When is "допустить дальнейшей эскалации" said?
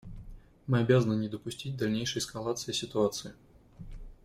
1.29-2.71